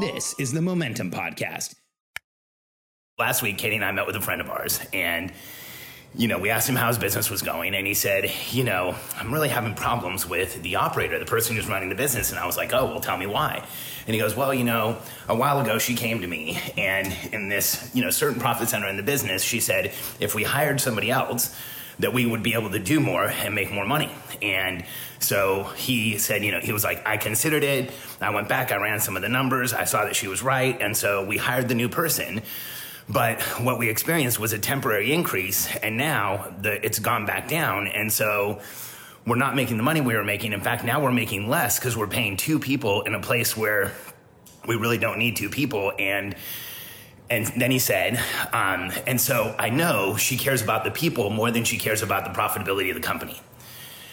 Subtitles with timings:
[0.00, 1.74] This is the Momentum Podcast.
[3.18, 5.32] Last week, Katie and I met with a friend of ours, and
[6.14, 8.96] you know, we asked him how his business was going, and he said, you know,
[9.18, 12.30] I'm really having problems with the operator, the person who's running the business.
[12.30, 13.62] And I was like, oh, well, tell me why.
[14.06, 14.96] And he goes, well, you know,
[15.28, 18.88] a while ago she came to me, and in this, you know, certain profit center
[18.88, 21.54] in the business, she said, if we hired somebody else,
[21.98, 24.10] that we would be able to do more and make more money.
[24.42, 24.84] And
[25.18, 27.90] so he said, you know, he was like, I considered it.
[28.20, 30.80] I went back, I ran some of the numbers, I saw that she was right.
[30.80, 32.42] And so we hired the new person.
[33.08, 37.86] But what we experienced was a temporary increase, and now the, it's gone back down.
[37.86, 38.60] And so
[39.24, 40.52] we're not making the money we were making.
[40.52, 43.92] In fact, now we're making less because we're paying two people in a place where
[44.66, 45.92] we really don't need two people.
[45.98, 46.34] And
[47.28, 48.16] and then he said,
[48.52, 52.24] um, and so I know she cares about the people more than she cares about
[52.24, 53.40] the profitability of the company.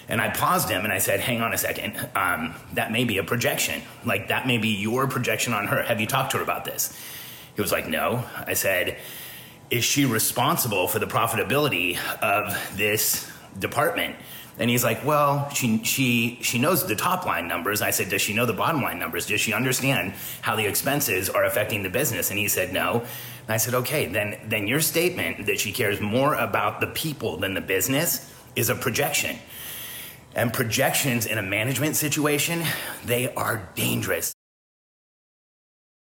[0.10, 1.96] And I paused him and I said, hang on a second.
[2.16, 3.82] Um, that may be a projection.
[4.04, 5.82] Like, that may be your projection on her.
[5.84, 6.98] Have you talked to her about this?
[7.56, 8.26] He was like, no.
[8.46, 8.98] I said,
[9.70, 14.16] is she responsible for the profitability of this department?
[14.60, 17.82] And he's like, well, she, she, she knows the top line numbers.
[17.82, 19.26] I said, does she know the bottom line numbers?
[19.26, 22.30] Does she understand how the expenses are affecting the business?
[22.30, 23.00] And he said, no.
[23.02, 27.38] And I said, okay, then, then your statement that she cares more about the people
[27.38, 29.38] than the business is a projection.
[30.36, 32.64] And projections in a management situation,
[33.06, 34.33] they are dangerous.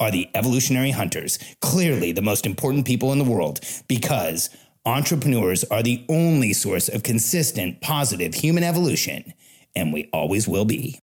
[0.00, 4.50] are the evolutionary hunters, clearly the most important people in the world, because
[4.84, 9.34] entrepreneurs are the only source of consistent, positive human evolution,
[9.74, 10.98] and we always will be.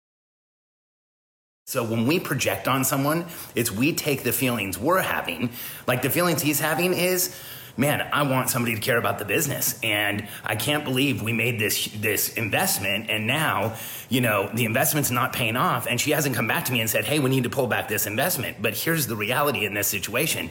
[1.67, 5.51] So when we project on someone, it's we take the feelings we're having,
[5.87, 7.35] like the feelings he's having is,
[7.77, 9.79] man, I want somebody to care about the business.
[9.83, 13.77] And I can't believe we made this this investment and now,
[14.09, 16.91] you know, the investment's not paying off and she hasn't come back to me and
[16.91, 19.89] said, "Hey, we need to pull back this investment." But here's the reality in this
[19.89, 20.51] situation.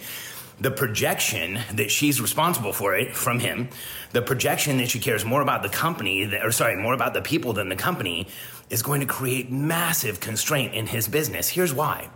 [0.59, 3.69] The projection that she's responsible for it from him,
[4.11, 7.21] the projection that she cares more about the company, that, or sorry, more about the
[7.21, 8.27] people than the company,
[8.69, 11.49] is going to create massive constraint in his business.
[11.49, 12.09] Here's why.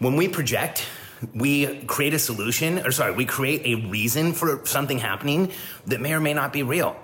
[0.00, 0.84] When we project,
[1.34, 5.52] we create a solution, or sorry, we create a reason for something happening
[5.86, 6.96] that may or may not be real.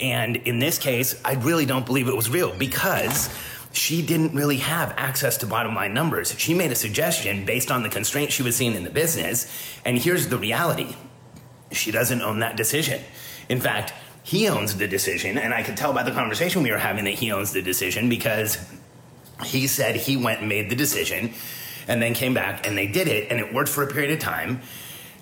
[0.00, 3.28] And in this case, I really don't believe it was real because
[3.72, 6.34] she didn't really have access to bottom line numbers.
[6.38, 9.50] She made a suggestion based on the constraints she was seeing in the business.
[9.84, 10.96] And here's the reality
[11.70, 13.02] she doesn't own that decision.
[13.48, 13.92] In fact,
[14.22, 15.38] he owns the decision.
[15.38, 18.08] And I could tell by the conversation we were having that he owns the decision
[18.08, 18.58] because
[19.44, 21.34] he said he went and made the decision
[21.88, 24.18] and then came back and they did it and it worked for a period of
[24.20, 24.60] time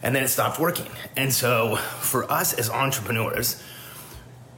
[0.02, 0.90] and then it stopped working.
[1.16, 3.62] And so for us as entrepreneurs,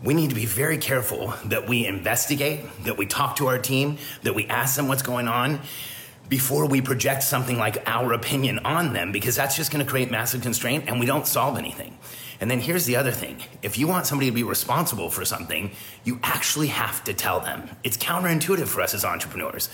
[0.02, 3.98] we need to be very careful that we investigate, that we talk to our team,
[4.22, 5.60] that we ask them what's going on
[6.28, 10.10] before we project something like our opinion on them, because that's just going to create
[10.10, 11.98] massive constraint and we don't solve anything.
[12.40, 15.72] And then here's the other thing if you want somebody to be responsible for something,
[16.04, 17.68] you actually have to tell them.
[17.82, 19.68] It's counterintuitive for us as entrepreneurs.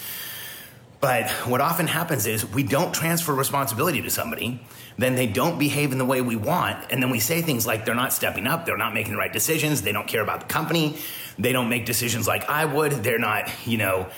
[1.00, 4.60] But what often happens is we don't transfer responsibility to somebody,
[4.96, 7.84] then they don't behave in the way we want, and then we say things like
[7.84, 10.46] they're not stepping up, they're not making the right decisions, they don't care about the
[10.46, 10.98] company,
[11.38, 14.08] they don't make decisions like I would, they're not, you know,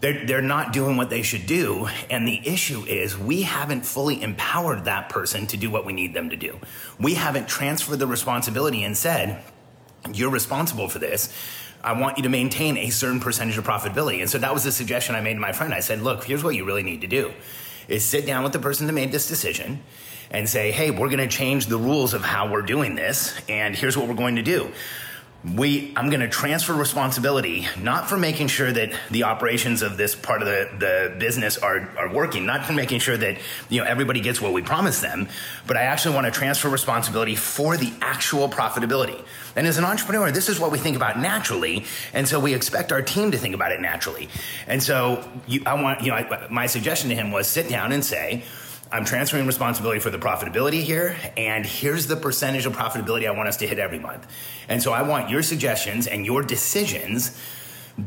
[0.00, 1.88] they're, they're not doing what they should do.
[2.08, 6.14] And the issue is we haven't fully empowered that person to do what we need
[6.14, 6.60] them to do.
[7.00, 9.42] We haven't transferred the responsibility and said,
[10.12, 11.34] you're responsible for this.
[11.82, 14.20] I want you to maintain a certain percentage of profitability.
[14.20, 15.72] And so that was the suggestion I made to my friend.
[15.72, 17.32] I said, look, here's what you really need to do
[17.88, 19.82] is sit down with the person that made this decision
[20.30, 23.34] and say, hey, we're going to change the rules of how we're doing this.
[23.48, 24.70] And here's what we're going to do.
[25.56, 30.14] We i'm going to transfer responsibility not for making sure that the operations of this
[30.14, 33.86] part of the, the business are, are working not for making sure that you know
[33.86, 35.28] everybody gets what we promised them
[35.66, 39.22] but i actually want to transfer responsibility for the actual profitability.
[39.56, 42.92] And as an entrepreneur this is what we think about naturally and so we expect
[42.92, 44.28] our team to think about it naturally.
[44.66, 47.92] And so you, i want you know I, my suggestion to him was sit down
[47.92, 48.44] and say
[48.90, 53.48] I'm transferring responsibility for the profitability here, and here's the percentage of profitability I want
[53.48, 54.26] us to hit every month.
[54.66, 57.38] And so I want your suggestions and your decisions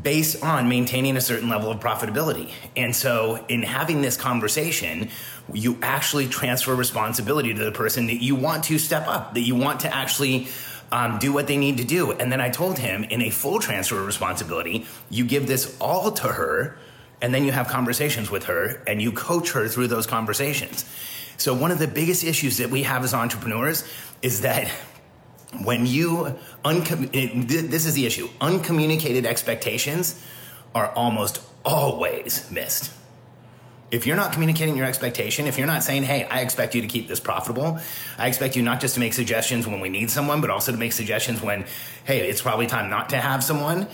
[0.01, 2.51] based on maintaining a certain level of profitability.
[2.75, 5.09] And so in having this conversation,
[5.53, 9.55] you actually transfer responsibility to the person that you want to step up, that you
[9.55, 10.47] want to actually
[10.91, 12.11] um, do what they need to do.
[12.11, 16.11] And then I told him in a full transfer of responsibility, you give this all
[16.11, 16.77] to her
[17.21, 20.85] and then you have conversations with her and you coach her through those conversations.
[21.37, 23.83] So, one of the biggest issues that we have as entrepreneurs
[24.21, 24.67] is that
[25.63, 27.11] when you, uncom-
[27.47, 30.23] this is the issue, uncommunicated expectations
[30.73, 32.91] are almost always missed.
[33.91, 36.87] If you're not communicating your expectation, if you're not saying, hey, I expect you to
[36.87, 37.77] keep this profitable,
[38.17, 40.77] I expect you not just to make suggestions when we need someone, but also to
[40.77, 41.65] make suggestions when,
[42.05, 43.87] hey, it's probably time not to have someone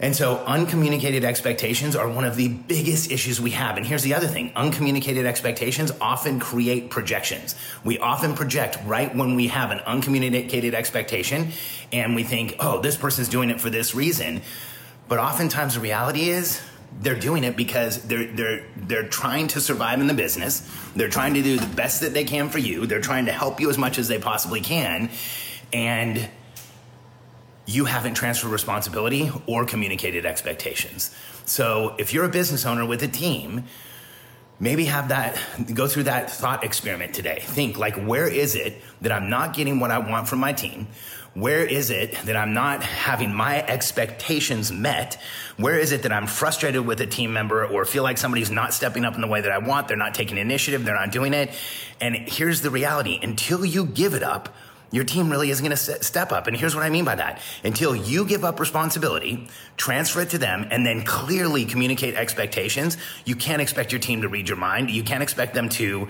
[0.00, 3.76] and so uncommunicated expectations are one of the biggest issues we have.
[3.76, 4.50] And here's the other thing.
[4.56, 7.54] Uncommunicated expectations often create projections.
[7.84, 11.52] We often project right when we have an uncommunicated expectation
[11.92, 14.40] and we think, oh, this person's doing it for this reason.
[15.06, 16.62] But oftentimes the reality is
[17.00, 20.68] they're doing it because they're they're they're trying to survive in the business.
[20.96, 22.86] They're trying to do the best that they can for you.
[22.86, 25.10] They're trying to help you as much as they possibly can.
[25.72, 26.28] And
[27.66, 31.14] you haven't transferred responsibility or communicated expectations.
[31.44, 33.64] So if you're a business owner with a team,
[34.58, 35.40] maybe have that
[35.74, 37.40] go through that thought experiment today.
[37.42, 40.88] Think like where is it that I'm not getting what I want from my team?
[41.34, 45.20] Where is it that I'm not having my expectations met?
[45.58, 48.74] Where is it that I'm frustrated with a team member or feel like somebody's not
[48.74, 49.86] stepping up in the way that I want?
[49.86, 51.50] They're not taking initiative, they're not doing it.
[52.00, 54.54] And here's the reality until you give it up,
[54.90, 56.46] your team really isn't going to step up.
[56.46, 57.40] And here's what I mean by that.
[57.62, 63.36] Until you give up responsibility, transfer it to them, and then clearly communicate expectations, you
[63.36, 64.90] can't expect your team to read your mind.
[64.90, 66.08] You can't expect them to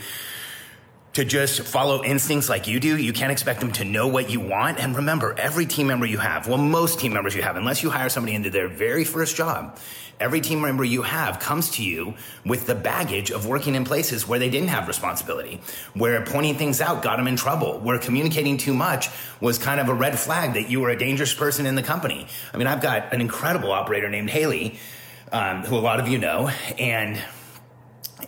[1.12, 2.96] to just follow instincts like you do.
[2.96, 4.78] You can't expect them to know what you want.
[4.78, 7.90] And remember, every team member you have, well, most team members you have, unless you
[7.90, 9.76] hire somebody into their very first job,
[10.20, 12.14] every team member you have comes to you
[12.44, 15.60] with the baggage of working in places where they didn't have responsibility,
[15.94, 19.08] where pointing things out got them in trouble, where communicating too much
[19.40, 22.28] was kind of a red flag that you were a dangerous person in the company.
[22.54, 24.78] I mean, I've got an incredible operator named Haley,
[25.32, 27.20] um, who a lot of you know, and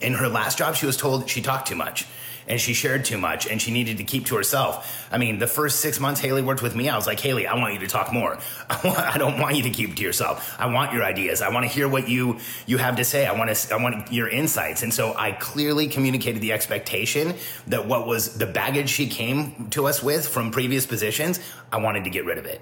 [0.00, 2.06] in her last job, she was told she talked too much
[2.47, 5.06] and she shared too much and she needed to keep to herself.
[5.11, 7.56] I mean, the first six months Haley worked with me, I was like, Haley, I
[7.56, 8.39] want you to talk more.
[8.71, 10.55] I, want, I don't want you to keep to yourself.
[10.59, 11.43] I want your ideas.
[11.43, 13.27] I want to hear what you you have to say.
[13.27, 14.83] I want to I want your insights.
[14.83, 17.35] And so I clearly communicated the expectation
[17.67, 21.41] that what was the baggage she came to us with from previous positions,
[21.73, 22.61] I wanted to get rid of it.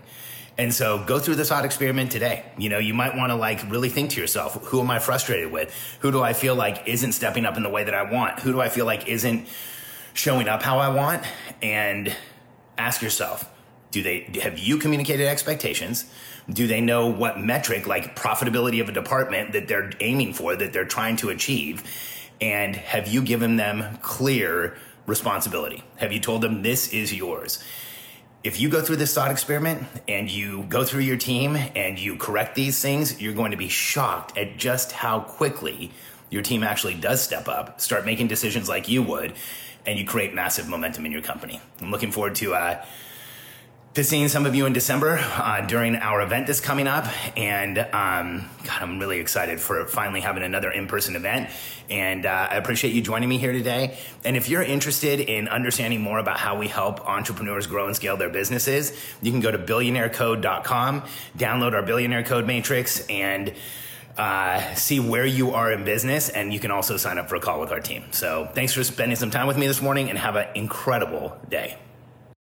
[0.60, 2.44] And so go through this thought experiment today.
[2.58, 5.50] You know, you might want to like really think to yourself, who am I frustrated
[5.50, 5.74] with?
[6.00, 8.40] Who do I feel like isn't stepping up in the way that I want?
[8.40, 9.48] Who do I feel like isn't
[10.12, 11.24] showing up how I want?
[11.62, 12.14] And
[12.76, 13.50] ask yourself,
[13.90, 16.04] do they have you communicated expectations?
[16.46, 20.74] Do they know what metric like profitability of a department that they're aiming for, that
[20.74, 21.84] they're trying to achieve?
[22.38, 24.76] And have you given them clear
[25.06, 25.82] responsibility?
[25.96, 27.64] Have you told them this is yours?
[28.43, 32.17] If you go through this thought experiment and you go through your team and you
[32.17, 35.91] correct these things, you're going to be shocked at just how quickly
[36.31, 39.35] your team actually does step up, start making decisions like you would,
[39.85, 41.61] and you create massive momentum in your company.
[41.82, 42.85] I'm looking forward to uh,
[43.93, 47.06] to seeing some of you in December uh, during our event that's coming up.
[47.37, 51.51] And um, God, I'm really excited for finally having another in person event.
[51.89, 53.99] And uh, I appreciate you joining me here today.
[54.25, 58.17] And if you're interested in understanding more about how we help entrepreneurs grow and scale
[58.17, 61.03] their businesses, you can go to billionairecode.com,
[61.37, 63.53] download our billionaire code matrix, and
[64.17, 66.29] uh, see where you are in business.
[66.29, 68.05] And you can also sign up for a call with our team.
[68.13, 71.77] So thanks for spending some time with me this morning and have an incredible day.